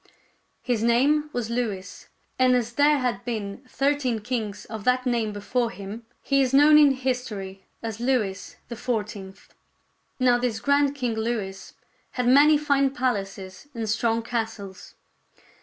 His 0.63 0.81
name 0.81 1.29
was 1.31 1.51
Louis, 1.51 2.07
and 2.39 2.55
as 2.55 2.73
there 2.73 2.97
had 2.97 3.23
been 3.23 3.63
thirteen 3.69 4.17
kings 4.21 4.65
of 4.65 4.83
that 4.83 5.05
name 5.05 5.31
before 5.31 5.69
him, 5.69 6.07
he 6.23 6.41
is 6.41 6.55
known 6.55 6.79
in 6.79 6.93
history 6.93 7.65
as 7.83 7.99
Louis 7.99 8.55
the 8.67 8.75
Fourteenth. 8.75 9.53
Now 10.19 10.39
this 10.39 10.59
grand 10.59 10.95
King 10.95 11.13
Louis 11.13 11.73
had 12.13 12.27
many 12.27 12.57
fine 12.57 12.89
palaces 12.95 13.67
and 13.75 13.87
'strong 13.87 14.23
castles. 14.23 14.95